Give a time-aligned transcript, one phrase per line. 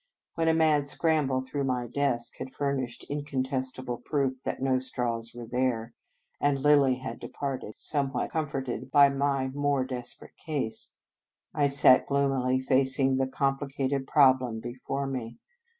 [0.33, 5.45] When a mad scramble through my desk had furnished incontestable proof that no straws were
[5.45, 5.93] there,
[6.39, 10.95] and Lilly had departed, somewhat com forted by my more desperate case,
[11.53, 15.37] I sat gloomily facing the complicated problem before me.